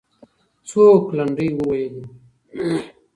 څوک 0.69 1.03
لنډۍ 1.17 1.49
وویلې؟ 1.57 2.03